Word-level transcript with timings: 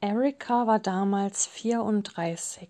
Erika 0.00 0.68
war 0.68 0.78
damals 0.78 1.48
34. 1.48 2.68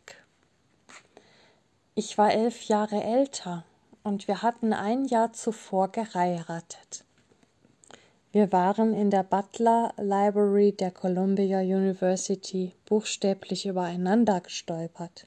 Ich 1.95 2.17
war 2.17 2.33
elf 2.33 2.63
Jahre 2.69 3.03
älter 3.03 3.67
und 4.03 4.29
wir 4.29 4.41
hatten 4.41 4.73
ein 4.73 5.05
Jahr 5.05 5.35
zuvor 5.35 5.89
geheiratet. 5.89 7.05
Wir 8.33 8.51
waren 8.51 8.95
in 8.95 9.11
der 9.11 9.25
Butler 9.25 9.93
Library 9.99 10.73
der 10.73 10.91
Columbia 10.91 11.61
University 11.61 12.73
buchstäblich 12.87 13.67
übereinander 13.67 14.41
gestolpert. 14.41 15.27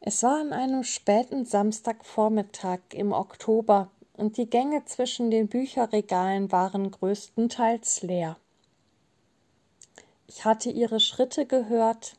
Es 0.00 0.22
war 0.22 0.40
an 0.40 0.54
einem 0.54 0.82
späten 0.82 1.44
Samstagvormittag 1.44 2.80
im 2.94 3.12
Oktober 3.12 3.90
und 4.14 4.38
die 4.38 4.48
Gänge 4.48 4.86
zwischen 4.86 5.30
den 5.30 5.48
Bücherregalen 5.48 6.50
waren 6.50 6.90
größtenteils 6.90 8.00
leer. 8.00 8.38
Ich 10.30 10.44
hatte 10.44 10.70
ihre 10.70 11.00
Schritte 11.00 11.46
gehört, 11.46 12.14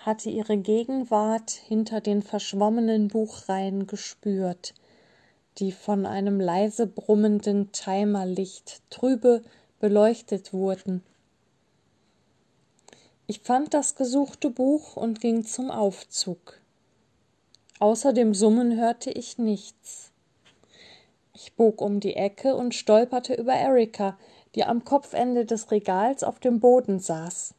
hatte 0.00 0.30
ihre 0.30 0.56
Gegenwart 0.56 1.52
hinter 1.52 2.00
den 2.00 2.22
verschwommenen 2.22 3.06
Buchreihen 3.06 3.86
gespürt, 3.86 4.74
die 5.58 5.70
von 5.70 6.06
einem 6.06 6.40
leise 6.40 6.88
brummenden 6.88 7.70
Timerlicht 7.70 8.82
trübe 8.90 9.42
beleuchtet 9.78 10.52
wurden. 10.52 11.04
Ich 13.28 13.40
fand 13.40 13.74
das 13.74 13.94
gesuchte 13.94 14.50
Buch 14.50 14.96
und 14.96 15.20
ging 15.20 15.44
zum 15.44 15.70
Aufzug. 15.70 16.60
Außer 17.78 18.12
dem 18.12 18.34
Summen 18.34 18.76
hörte 18.76 19.10
ich 19.10 19.38
nichts. 19.38 20.10
Ich 21.32 21.54
bog 21.54 21.80
um 21.80 22.00
die 22.00 22.16
Ecke 22.16 22.56
und 22.56 22.74
stolperte 22.74 23.34
über 23.34 23.52
Erika, 23.52 24.18
die 24.56 24.64
am 24.64 24.84
Kopfende 24.84 25.44
des 25.44 25.70
Regals 25.70 26.24
auf 26.24 26.40
dem 26.40 26.58
Boden 26.60 26.98
saß. 26.98 27.54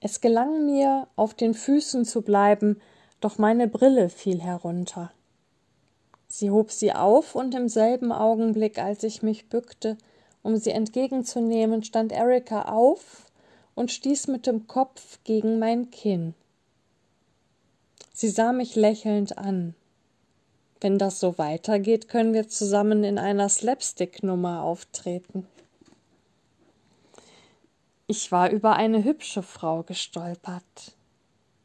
Es 0.00 0.20
gelang 0.22 0.64
mir, 0.64 1.06
auf 1.14 1.34
den 1.34 1.52
Füßen 1.52 2.06
zu 2.06 2.22
bleiben, 2.22 2.80
doch 3.20 3.36
meine 3.36 3.68
Brille 3.68 4.08
fiel 4.08 4.40
herunter. 4.40 5.12
Sie 6.26 6.50
hob 6.50 6.70
sie 6.70 6.94
auf, 6.94 7.34
und 7.34 7.54
im 7.54 7.68
selben 7.68 8.12
Augenblick, 8.12 8.78
als 8.78 9.02
ich 9.02 9.22
mich 9.22 9.50
bückte, 9.50 9.98
um 10.42 10.56
sie 10.56 10.70
entgegenzunehmen, 10.70 11.82
stand 11.82 12.12
Erika 12.12 12.62
auf 12.62 13.26
und 13.74 13.92
stieß 13.92 14.28
mit 14.28 14.46
dem 14.46 14.66
Kopf 14.66 15.18
gegen 15.24 15.58
mein 15.58 15.90
Kinn. 15.90 16.34
Sie 18.14 18.28
sah 18.28 18.52
mich 18.52 18.74
lächelnd 18.74 19.36
an. 19.36 19.74
Wenn 20.80 20.98
das 20.98 21.20
so 21.20 21.36
weitergeht, 21.36 22.08
können 22.08 22.32
wir 22.32 22.48
zusammen 22.48 23.04
in 23.04 23.18
einer 23.18 23.48
Slapstick-Nummer 23.48 24.62
auftreten. 24.62 25.46
Ich 28.06 28.32
war 28.32 28.50
über 28.50 28.74
eine 28.74 29.04
hübsche 29.04 29.42
Frau 29.42 29.82
gestolpert. 29.82 30.96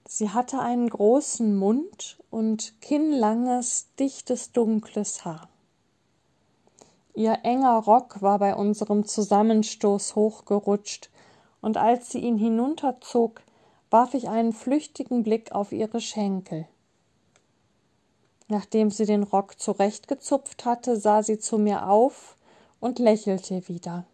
Sie 0.07 0.29
hatte 0.29 0.59
einen 0.59 0.89
großen 0.89 1.55
Mund 1.55 2.17
und 2.29 2.79
kinnlanges, 2.81 3.87
dichtes, 3.97 4.51
dunkles 4.51 5.25
Haar. 5.25 5.49
Ihr 7.15 7.39
enger 7.43 7.77
Rock 7.77 8.21
war 8.21 8.37
bei 8.37 8.53
unserem 8.53 9.05
Zusammenstoß 9.05 10.15
hochgerutscht, 10.15 11.09
und 11.61 11.77
als 11.77 12.11
sie 12.11 12.19
ihn 12.19 12.37
hinunterzog, 12.37 13.41
warf 13.89 14.13
ich 14.13 14.29
einen 14.29 14.53
flüchtigen 14.53 15.23
Blick 15.23 15.53
auf 15.53 15.71
ihre 15.71 16.01
Schenkel. 16.01 16.67
Nachdem 18.47 18.91
sie 18.91 19.05
den 19.05 19.23
Rock 19.23 19.59
zurechtgezupft 19.59 20.65
hatte, 20.65 20.97
sah 20.97 21.23
sie 21.23 21.39
zu 21.39 21.57
mir 21.57 21.87
auf 21.87 22.35
und 22.79 22.99
lächelte 22.99 23.67
wieder. 23.67 24.05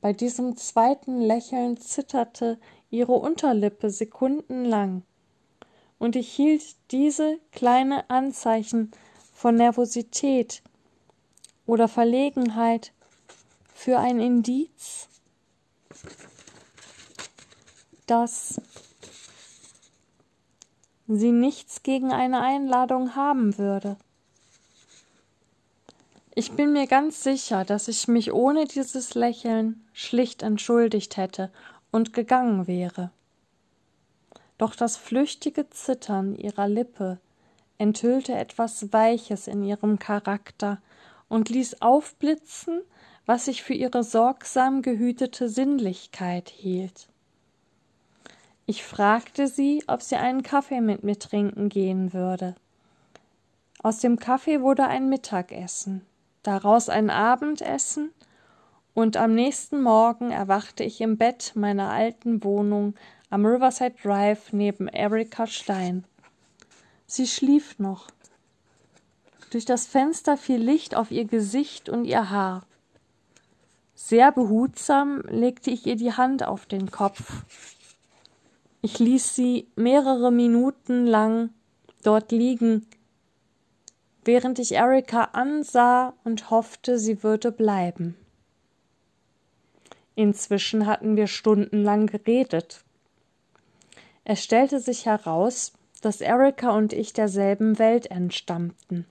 Bei 0.00 0.12
diesem 0.12 0.56
zweiten 0.56 1.20
Lächeln 1.20 1.76
zitterte 1.76 2.58
ihre 2.90 3.14
Unterlippe 3.14 3.90
sekundenlang, 3.90 5.02
und 5.98 6.14
ich 6.14 6.32
hielt 6.32 6.76
diese 6.92 7.38
kleine 7.50 8.08
Anzeichen 8.08 8.92
von 9.34 9.56
Nervosität 9.56 10.62
oder 11.66 11.88
Verlegenheit 11.88 12.92
für 13.74 13.98
ein 13.98 14.20
Indiz, 14.20 15.08
dass 18.06 18.60
sie 21.16 21.32
nichts 21.32 21.82
gegen 21.82 22.12
eine 22.12 22.40
Einladung 22.40 23.16
haben 23.16 23.58
würde. 23.58 23.96
Ich 26.34 26.52
bin 26.52 26.72
mir 26.72 26.86
ganz 26.86 27.24
sicher, 27.24 27.64
dass 27.64 27.88
ich 27.88 28.06
mich 28.06 28.32
ohne 28.32 28.66
dieses 28.66 29.14
Lächeln 29.14 29.84
schlicht 29.92 30.42
entschuldigt 30.42 31.16
hätte 31.16 31.50
und 31.90 32.12
gegangen 32.12 32.68
wäre. 32.68 33.10
Doch 34.56 34.76
das 34.76 34.96
flüchtige 34.96 35.70
Zittern 35.70 36.36
ihrer 36.36 36.68
Lippe 36.68 37.18
enthüllte 37.78 38.34
etwas 38.34 38.92
Weiches 38.92 39.46
in 39.46 39.64
ihrem 39.64 39.98
Charakter 39.98 40.80
und 41.28 41.48
ließ 41.48 41.80
aufblitzen, 41.80 42.82
was 43.24 43.48
ich 43.48 43.62
für 43.62 43.74
ihre 43.74 44.02
sorgsam 44.02 44.82
gehütete 44.82 45.48
Sinnlichkeit 45.48 46.48
hielt. 46.48 47.08
Ich 48.70 48.84
fragte 48.84 49.46
sie, 49.46 49.82
ob 49.86 50.02
sie 50.02 50.16
einen 50.16 50.42
Kaffee 50.42 50.82
mit 50.82 51.02
mir 51.02 51.18
trinken 51.18 51.70
gehen 51.70 52.12
würde. 52.12 52.54
Aus 53.82 54.00
dem 54.00 54.18
Kaffee 54.18 54.60
wurde 54.60 54.86
ein 54.86 55.08
Mittagessen, 55.08 56.04
daraus 56.42 56.90
ein 56.90 57.08
Abendessen, 57.08 58.10
und 58.92 59.16
am 59.16 59.34
nächsten 59.34 59.80
Morgen 59.80 60.32
erwachte 60.32 60.84
ich 60.84 61.00
im 61.00 61.16
Bett 61.16 61.52
meiner 61.54 61.88
alten 61.88 62.44
Wohnung 62.44 62.94
am 63.30 63.46
Riverside 63.46 63.94
Drive 64.02 64.52
neben 64.52 64.86
Erika 64.86 65.46
Stein. 65.46 66.04
Sie 67.06 67.26
schlief 67.26 67.78
noch. 67.78 68.08
Durch 69.50 69.64
das 69.64 69.86
Fenster 69.86 70.36
fiel 70.36 70.58
Licht 70.58 70.94
auf 70.94 71.10
ihr 71.10 71.24
Gesicht 71.24 71.88
und 71.88 72.04
ihr 72.04 72.28
Haar. 72.28 72.66
Sehr 73.94 74.30
behutsam 74.30 75.22
legte 75.22 75.70
ich 75.70 75.86
ihr 75.86 75.96
die 75.96 76.12
Hand 76.12 76.46
auf 76.46 76.66
den 76.66 76.90
Kopf. 76.90 77.44
Ich 78.80 78.98
ließ 79.00 79.34
sie 79.34 79.66
mehrere 79.74 80.30
Minuten 80.30 81.06
lang 81.06 81.50
dort 82.04 82.30
liegen, 82.30 82.86
während 84.24 84.58
ich 84.58 84.72
Erika 84.72 85.24
ansah 85.32 86.14
und 86.22 86.50
hoffte, 86.50 86.98
sie 86.98 87.22
würde 87.22 87.50
bleiben. 87.50 88.16
Inzwischen 90.14 90.86
hatten 90.86 91.16
wir 91.16 91.26
stundenlang 91.26 92.06
geredet. 92.06 92.84
Es 94.24 94.44
stellte 94.44 94.78
sich 94.78 95.06
heraus, 95.06 95.72
dass 96.02 96.20
Erika 96.20 96.70
und 96.70 96.92
ich 96.92 97.12
derselben 97.12 97.78
Welt 97.78 98.10
entstammten. 98.10 99.06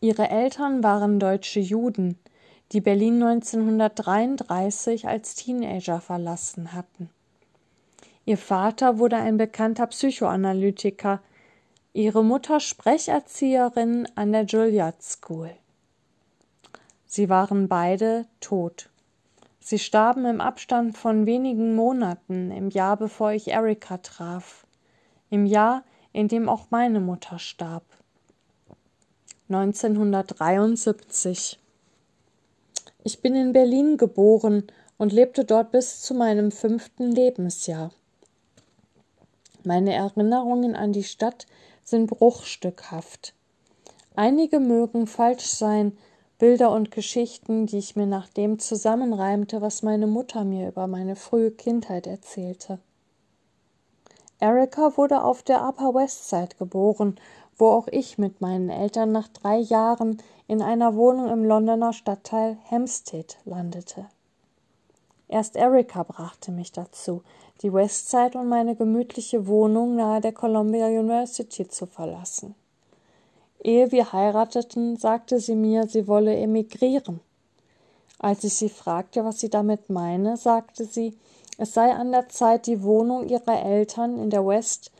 Ihre 0.00 0.28
Eltern 0.30 0.82
waren 0.82 1.18
deutsche 1.18 1.60
Juden, 1.60 2.18
die 2.72 2.80
Berlin 2.80 3.22
1933 3.22 5.08
als 5.08 5.34
Teenager 5.34 6.00
verlassen 6.00 6.72
hatten. 6.72 7.10
Ihr 8.28 8.38
Vater 8.38 8.98
wurde 8.98 9.18
ein 9.18 9.36
bekannter 9.36 9.86
Psychoanalytiker, 9.86 11.20
ihre 11.92 12.24
Mutter 12.24 12.58
Sprecherzieherin 12.58 14.08
an 14.16 14.32
der 14.32 14.42
Juilliard 14.42 15.00
School. 15.00 15.52
Sie 17.06 17.28
waren 17.28 17.68
beide 17.68 18.26
tot. 18.40 18.90
Sie 19.60 19.78
starben 19.78 20.26
im 20.26 20.40
Abstand 20.40 20.98
von 20.98 21.24
wenigen 21.24 21.76
Monaten 21.76 22.50
im 22.50 22.68
Jahr, 22.68 22.96
bevor 22.96 23.30
ich 23.30 23.46
Erika 23.46 23.98
traf, 23.98 24.66
im 25.30 25.46
Jahr, 25.46 25.84
in 26.12 26.26
dem 26.26 26.48
auch 26.48 26.66
meine 26.70 26.98
Mutter 26.98 27.38
starb. 27.38 27.84
1973. 29.48 31.60
Ich 33.04 33.22
bin 33.22 33.36
in 33.36 33.52
Berlin 33.52 33.96
geboren 33.96 34.64
und 34.98 35.12
lebte 35.12 35.44
dort 35.44 35.70
bis 35.70 36.00
zu 36.00 36.12
meinem 36.12 36.50
fünften 36.50 37.12
Lebensjahr. 37.12 37.92
Meine 39.66 39.94
Erinnerungen 39.94 40.76
an 40.76 40.92
die 40.92 41.02
Stadt 41.02 41.48
sind 41.82 42.06
bruchstückhaft. 42.06 43.34
Einige 44.14 44.60
mögen 44.60 45.08
falsch 45.08 45.46
sein, 45.46 45.98
Bilder 46.38 46.70
und 46.70 46.92
Geschichten, 46.92 47.66
die 47.66 47.78
ich 47.78 47.96
mir 47.96 48.06
nach 48.06 48.28
dem 48.28 48.60
zusammenreimte, 48.60 49.60
was 49.60 49.82
meine 49.82 50.06
Mutter 50.06 50.44
mir 50.44 50.68
über 50.68 50.86
meine 50.86 51.16
frühe 51.16 51.50
Kindheit 51.50 52.06
erzählte. 52.06 52.78
Erika 54.38 54.96
wurde 54.96 55.24
auf 55.24 55.42
der 55.42 55.66
Upper 55.66 55.94
West 55.94 56.28
Side 56.28 56.54
geboren, 56.60 57.16
wo 57.56 57.70
auch 57.70 57.88
ich 57.88 58.18
mit 58.18 58.40
meinen 58.40 58.70
Eltern 58.70 59.10
nach 59.10 59.26
drei 59.26 59.56
Jahren 59.56 60.22
in 60.46 60.62
einer 60.62 60.94
Wohnung 60.94 61.28
im 61.28 61.44
Londoner 61.44 61.92
Stadtteil 61.92 62.56
Hampstead 62.70 63.36
landete. 63.44 64.06
Erst 65.28 65.56
Erika 65.56 66.02
brachte 66.02 66.52
mich 66.52 66.72
dazu, 66.72 67.22
die 67.62 67.72
Westside 67.72 68.38
und 68.38 68.48
meine 68.48 68.76
gemütliche 68.76 69.46
Wohnung 69.46 69.96
nahe 69.96 70.20
der 70.20 70.32
Columbia 70.32 70.86
University 70.86 71.68
zu 71.68 71.86
verlassen. 71.86 72.54
Ehe 73.62 73.90
wir 73.90 74.12
heirateten, 74.12 74.96
sagte 74.96 75.40
sie 75.40 75.56
mir, 75.56 75.86
sie 75.88 76.06
wolle 76.06 76.36
emigrieren. 76.36 77.20
Als 78.18 78.44
ich 78.44 78.54
sie 78.54 78.68
fragte, 78.68 79.24
was 79.24 79.40
sie 79.40 79.50
damit 79.50 79.90
meine, 79.90 80.36
sagte 80.36 80.84
sie, 80.84 81.16
es 81.58 81.74
sei 81.74 81.92
an 81.92 82.12
der 82.12 82.28
Zeit, 82.28 82.66
die 82.66 82.82
Wohnung 82.82 83.28
ihrer 83.28 83.64
Eltern 83.64 84.18
in 84.18 84.30
der 84.30 84.46
West 84.46 84.92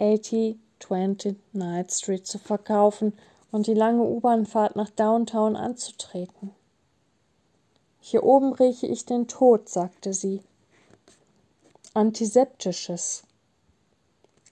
80 0.00 0.56
29th 0.80 1.98
Street 1.98 2.26
zu 2.26 2.38
verkaufen 2.38 3.12
und 3.50 3.66
die 3.66 3.74
lange 3.74 4.02
U-Bahn-Fahrt 4.02 4.76
nach 4.76 4.90
Downtown 4.90 5.56
anzutreten. 5.56 6.52
Hier 8.00 8.24
oben 8.24 8.52
rieche 8.52 8.86
ich 8.86 9.04
den 9.04 9.28
Tod, 9.28 9.68
sagte 9.68 10.12
sie. 10.12 10.42
Antiseptisches. 11.94 13.24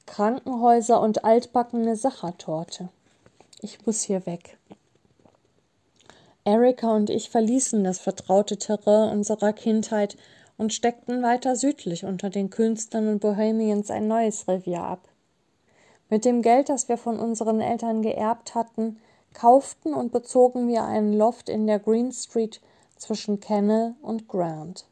Krankenhäuser 0.06 1.00
und 1.00 1.24
altbackene 1.24 1.96
Sachertorte. 1.96 2.88
Ich 3.60 3.84
muss 3.86 4.02
hier 4.02 4.26
weg. 4.26 4.58
Erika 6.44 6.94
und 6.94 7.10
ich 7.10 7.30
verließen 7.30 7.82
das 7.82 7.98
vertraute 7.98 8.56
Terrain 8.56 9.10
unserer 9.10 9.52
Kindheit 9.52 10.16
und 10.58 10.72
steckten 10.72 11.22
weiter 11.22 11.56
südlich 11.56 12.04
unter 12.04 12.30
den 12.30 12.50
Künstlern 12.50 13.08
und 13.08 13.20
Bohemians 13.20 13.90
ein 13.90 14.06
neues 14.06 14.46
Revier 14.46 14.82
ab. 14.82 15.08
Mit 16.08 16.24
dem 16.24 16.42
Geld, 16.42 16.68
das 16.68 16.88
wir 16.88 16.98
von 16.98 17.18
unseren 17.18 17.60
Eltern 17.60 18.00
geerbt 18.00 18.54
hatten, 18.54 19.00
kauften 19.34 19.92
und 19.92 20.12
bezogen 20.12 20.68
wir 20.68 20.84
einen 20.84 21.12
Loft 21.12 21.48
in 21.48 21.66
der 21.66 21.80
Green 21.80 22.12
Street 22.12 22.60
zwischen 22.96 23.40
Kennel 23.40 23.94
und 24.02 24.28
Grant. 24.28 24.86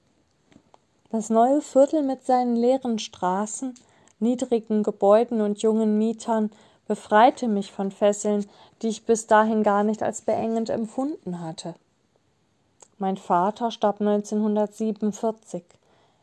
Das 1.10 1.30
neue 1.30 1.60
Viertel 1.60 2.02
mit 2.02 2.24
seinen 2.24 2.56
leeren 2.56 2.98
Straßen, 2.98 3.74
niedrigen 4.18 4.82
Gebäuden 4.82 5.40
und 5.40 5.62
jungen 5.62 5.98
Mietern 5.98 6.50
befreite 6.86 7.48
mich 7.48 7.72
von 7.72 7.90
Fesseln, 7.90 8.46
die 8.82 8.88
ich 8.88 9.06
bis 9.06 9.26
dahin 9.26 9.62
gar 9.62 9.84
nicht 9.84 10.02
als 10.02 10.22
beengend 10.22 10.70
empfunden 10.70 11.40
hatte. 11.40 11.74
Mein 12.98 13.16
Vater 13.16 13.70
starb 13.70 14.00
1947, 14.00 15.64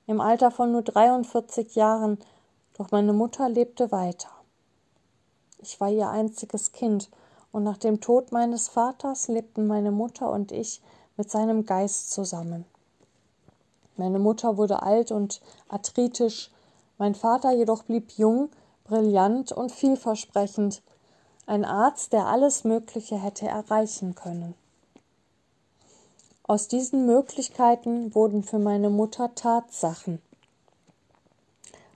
im 0.07 0.21
Alter 0.21 0.51
von 0.51 0.71
nur 0.71 0.81
43 0.81 1.75
Jahren, 1.75 2.17
doch 2.77 2.91
meine 2.91 3.13
Mutter 3.13 3.49
lebte 3.49 3.91
weiter. 3.91 4.29
Ich 5.59 5.79
war 5.79 5.89
ihr 5.89 6.09
einziges 6.09 6.71
Kind, 6.71 7.09
und 7.51 7.63
nach 7.63 7.77
dem 7.77 7.99
Tod 7.99 8.31
meines 8.31 8.69
Vaters 8.69 9.27
lebten 9.27 9.67
meine 9.67 9.91
Mutter 9.91 10.31
und 10.31 10.51
ich 10.51 10.81
mit 11.21 11.29
seinem 11.29 11.67
Geist 11.67 12.09
zusammen. 12.09 12.65
Meine 13.95 14.17
Mutter 14.17 14.57
wurde 14.57 14.81
alt 14.81 15.11
und 15.11 15.39
arthritisch, 15.69 16.49
mein 16.97 17.13
Vater 17.13 17.51
jedoch 17.51 17.83
blieb 17.83 18.13
jung, 18.17 18.49
brillant 18.85 19.51
und 19.51 19.71
vielversprechend, 19.71 20.81
ein 21.45 21.63
Arzt, 21.63 22.11
der 22.11 22.25
alles 22.25 22.63
Mögliche 22.63 23.21
hätte 23.21 23.47
erreichen 23.47 24.15
können. 24.15 24.55
Aus 26.41 26.67
diesen 26.67 27.05
Möglichkeiten 27.05 28.15
wurden 28.15 28.41
für 28.41 28.57
meine 28.57 28.89
Mutter 28.89 29.35
Tatsachen. 29.35 30.23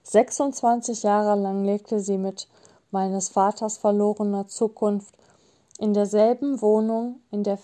26 0.03 1.01
Jahre 1.01 1.35
lang 1.35 1.65
lebte 1.65 1.99
sie 1.99 2.19
mit 2.19 2.47
meines 2.91 3.29
Vaters 3.29 3.77
verlorener 3.77 4.47
Zukunft 4.47 5.15
in 5.79 5.95
derselben 5.95 6.61
Wohnung 6.61 7.21
in 7.31 7.43
der 7.43 7.57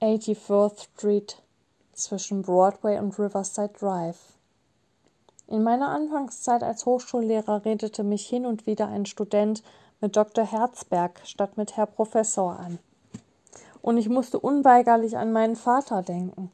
84th 0.00 0.84
Street 0.84 1.42
zwischen 1.92 2.42
Broadway 2.42 3.00
und 3.00 3.18
Riverside 3.18 3.72
Drive. 3.76 4.34
In 5.48 5.64
meiner 5.64 5.88
Anfangszeit 5.88 6.62
als 6.62 6.86
Hochschullehrer 6.86 7.64
redete 7.64 8.04
mich 8.04 8.28
hin 8.28 8.46
und 8.46 8.66
wieder 8.66 8.86
ein 8.86 9.06
Student 9.06 9.64
mit 10.00 10.14
Dr. 10.14 10.44
Herzberg 10.44 11.20
statt 11.24 11.56
mit 11.56 11.76
Herr 11.76 11.86
Professor 11.86 12.60
an. 12.60 12.78
Und 13.82 13.96
ich 13.96 14.08
musste 14.08 14.38
unweigerlich 14.38 15.16
an 15.16 15.32
meinen 15.32 15.56
Vater 15.56 16.02
denken. 16.02 16.52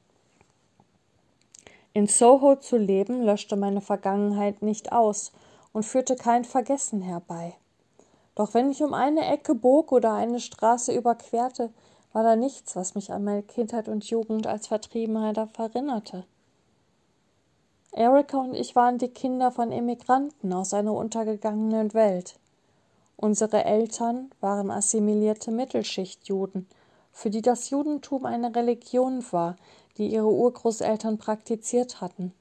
In 1.92 2.06
Soho 2.06 2.56
zu 2.56 2.78
leben 2.78 3.22
löschte 3.22 3.56
meine 3.56 3.82
Vergangenheit 3.82 4.62
nicht 4.62 4.92
aus 4.92 5.32
und 5.74 5.84
führte 5.84 6.16
kein 6.16 6.46
Vergessen 6.46 7.02
herbei. 7.02 7.54
Doch 8.36 8.54
wenn 8.54 8.70
ich 8.70 8.82
um 8.82 8.94
eine 8.94 9.26
Ecke 9.26 9.54
bog 9.54 9.92
oder 9.92 10.14
eine 10.14 10.40
Straße 10.40 10.94
überquerte, 10.94 11.70
war 12.14 12.22
da 12.22 12.36
nichts, 12.36 12.76
was 12.76 12.94
mich 12.94 13.12
an 13.12 13.24
meine 13.24 13.42
Kindheit 13.42 13.88
und 13.88 14.08
Jugend 14.08 14.46
als 14.46 14.68
Vertriebenheit 14.68 15.36
erinnerte. 15.36 16.24
Erika 17.90 18.38
und 18.38 18.54
ich 18.54 18.76
waren 18.76 18.98
die 18.98 19.08
Kinder 19.08 19.50
von 19.50 19.72
Emigranten 19.72 20.52
aus 20.52 20.72
einer 20.74 20.94
untergegangenen 20.94 21.92
Welt. 21.92 22.36
Unsere 23.16 23.64
Eltern 23.64 24.30
waren 24.40 24.70
assimilierte 24.70 25.50
Mittelschichtjuden, 25.50 26.68
für 27.12 27.30
die 27.30 27.42
das 27.42 27.70
Judentum 27.70 28.26
eine 28.26 28.54
Religion 28.54 29.24
war, 29.32 29.56
die 29.98 30.06
ihre 30.06 30.30
Urgroßeltern 30.30 31.18
praktiziert 31.18 32.00
hatten. 32.00 32.32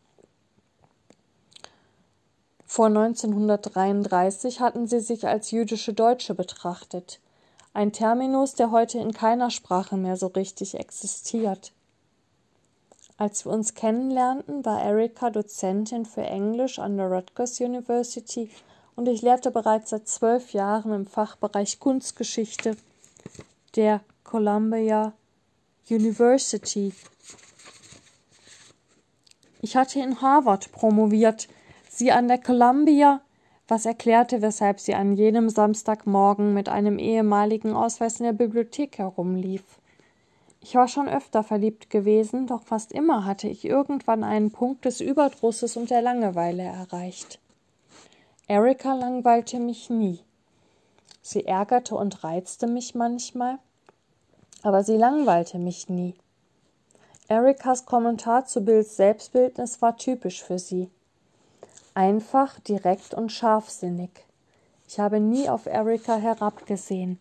Vor 2.65 2.87
1933 2.87 4.59
hatten 4.59 4.85
sie 4.85 4.99
sich 4.99 5.27
als 5.27 5.49
jüdische 5.49 5.93
Deutsche 5.93 6.35
betrachtet, 6.35 7.19
ein 7.73 7.91
Terminus, 7.91 8.53
der 8.53 8.71
heute 8.71 8.99
in 8.99 9.13
keiner 9.13 9.49
Sprache 9.49 9.97
mehr 9.97 10.15
so 10.15 10.27
richtig 10.27 10.75
existiert. 10.75 11.73
Als 13.17 13.45
wir 13.45 13.51
uns 13.51 13.73
kennenlernten, 13.73 14.65
war 14.65 14.83
Erika 14.83 15.29
Dozentin 15.29 16.05
für 16.05 16.23
Englisch 16.23 16.79
an 16.79 16.97
der 16.97 17.07
Rutgers 17.07 17.59
University 17.59 18.49
und 18.95 19.07
ich 19.07 19.21
lehrte 19.21 19.51
bereits 19.51 19.89
seit 19.89 20.07
zwölf 20.07 20.53
Jahren 20.53 20.93
im 20.93 21.05
Fachbereich 21.05 21.79
Kunstgeschichte 21.79 22.77
der 23.75 24.01
Columbia 24.23 25.13
University. 25.89 26.93
Ich 29.61 29.75
hatte 29.75 29.99
in 29.99 30.21
Harvard 30.21 30.71
promoviert, 30.71 31.47
sie 31.89 32.11
an 32.11 32.27
der 32.27 32.39
Columbia, 32.39 33.21
was 33.67 33.85
erklärte, 33.85 34.41
weshalb 34.41 34.79
sie 34.79 34.93
an 34.93 35.13
jenem 35.13 35.49
Samstagmorgen 35.49 36.53
mit 36.53 36.69
einem 36.69 36.99
ehemaligen 36.99 37.73
Ausweis 37.75 38.19
in 38.19 38.25
der 38.25 38.33
Bibliothek 38.33 38.97
herumlief. 38.97 39.63
Ich 40.61 40.75
war 40.75 40.87
schon 40.87 41.09
öfter 41.09 41.43
verliebt 41.43 41.89
gewesen, 41.89 42.47
doch 42.47 42.63
fast 42.63 42.93
immer 42.93 43.25
hatte 43.25 43.47
ich 43.47 43.65
irgendwann 43.65 44.23
einen 44.23 44.51
Punkt 44.51 44.85
des 44.85 45.01
Überdrusses 45.01 45.75
und 45.75 45.89
der 45.89 46.01
Langeweile 46.01 46.63
erreicht. 46.63 47.39
Erika 48.47 48.93
langweilte 48.93 49.59
mich 49.59 49.89
nie. 49.89 50.19
Sie 51.21 51.45
ärgerte 51.45 51.95
und 51.95 52.23
reizte 52.23 52.67
mich 52.67 52.95
manchmal, 52.95 53.59
aber 54.61 54.83
sie 54.83 54.97
langweilte 54.97 55.57
mich 55.57 55.89
nie. 55.89 56.15
Erikas 57.27 57.85
Kommentar 57.85 58.45
zu 58.45 58.63
Bills 58.63 58.97
Selbstbildnis 58.97 59.81
war 59.81 59.97
typisch 59.97 60.43
für 60.43 60.59
sie. 60.59 60.89
Einfach, 61.95 62.59
direkt 62.59 63.13
und 63.13 63.31
scharfsinnig. 63.31 64.09
Ich 64.87 64.99
habe 64.99 65.19
nie 65.19 65.49
auf 65.49 65.65
Erika 65.65 66.15
herabgesehen. 66.15 67.19